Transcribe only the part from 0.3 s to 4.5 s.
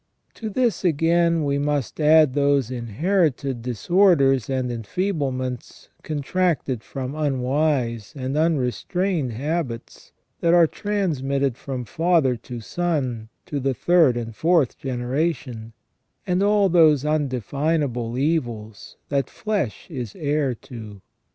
To this again we must add those inherited dis orders